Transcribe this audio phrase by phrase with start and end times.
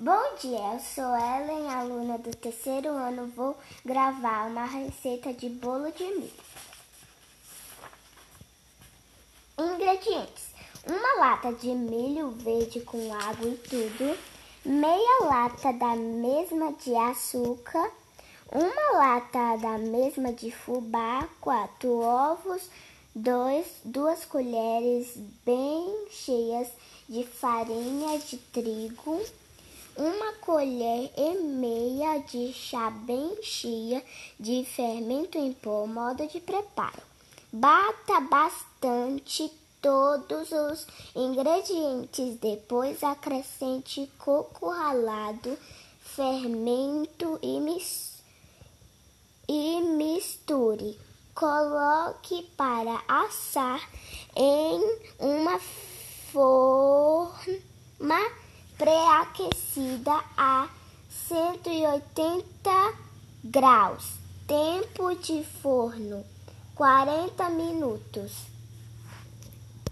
[0.00, 3.26] Bom dia, eu sou Ellen, aluna do terceiro ano.
[3.34, 6.30] Vou gravar uma receita de bolo de milho.
[9.58, 10.54] Ingredientes:
[10.86, 14.16] uma lata de milho verde com água e tudo,
[14.64, 17.90] meia lata da mesma de açúcar,
[18.52, 22.70] uma lata da mesma de fubá, quatro ovos,
[23.12, 26.68] dois, duas colheres bem cheias
[27.08, 29.20] de farinha de trigo
[29.98, 34.02] uma colher e meia de chá bem cheia
[34.38, 35.86] de fermento em pó.
[35.86, 37.02] Modo de preparo:
[37.52, 40.86] bata bastante todos os
[41.16, 45.58] ingredientes, depois acrescente coco ralado,
[46.00, 48.22] fermento e, mis
[49.48, 50.96] e misture.
[51.34, 53.80] Coloque para assar
[54.36, 57.07] em uma forma
[58.88, 60.66] pré-aquecida a
[61.28, 62.94] 180
[63.44, 64.14] graus.
[64.46, 66.24] Tempo de forno:
[66.74, 68.46] 40 minutos.